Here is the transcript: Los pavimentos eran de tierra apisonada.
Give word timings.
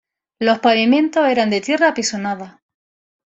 Los 0.39 0.57
pavimentos 0.57 1.27
eran 1.27 1.51
de 1.51 1.61
tierra 1.61 1.89
apisonada. 1.89 2.63